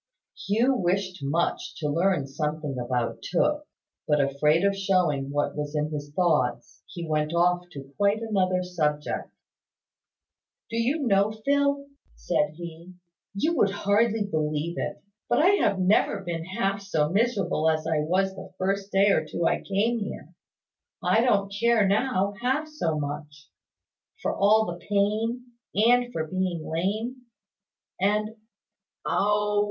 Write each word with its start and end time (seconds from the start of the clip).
Hugh 0.47 0.73
wished 0.77 1.19
much 1.23 1.75
to 1.75 1.87
learn 1.87 2.25
something 2.25 2.75
about 2.79 3.21
Tooke; 3.21 3.67
but, 4.07 4.19
afraid 4.19 4.63
of 4.65 4.75
showing 4.75 5.29
what 5.29 5.55
was 5.55 5.75
in 5.75 5.91
his 5.91 6.11
thoughts, 6.15 6.81
he 6.87 7.07
went 7.07 7.35
off 7.35 7.69
to 7.73 7.93
quite 7.97 8.19
another 8.19 8.63
subject. 8.63 9.29
"Do 10.71 10.81
you 10.81 11.05
know, 11.05 11.31
Phil," 11.45 11.85
said 12.15 12.55
he, 12.55 12.95
"you 13.35 13.55
would 13.55 13.69
hardly 13.69 14.23
believe 14.23 14.79
it, 14.79 15.03
but 15.29 15.37
I 15.37 15.49
have 15.49 15.77
never 15.79 16.21
been 16.21 16.45
half 16.45 16.81
so 16.81 17.09
miserable 17.09 17.69
as 17.69 17.85
I 17.85 17.99
was 17.99 18.33
the 18.33 18.51
first 18.57 18.91
day 18.91 19.11
or 19.11 19.23
two 19.23 19.45
I 19.45 19.61
came 19.61 19.99
here? 19.99 20.33
I 21.03 21.21
don't 21.21 21.53
care 21.59 21.87
now, 21.87 22.33
half 22.41 22.67
so 22.67 22.97
much, 22.97 23.51
for 24.19 24.33
all 24.35 24.65
the 24.65 24.83
pain, 24.83 25.45
and 25.75 26.11
for 26.11 26.25
being 26.25 26.65
lame, 26.67 27.27
and 27.99 28.35
Oh! 29.05 29.59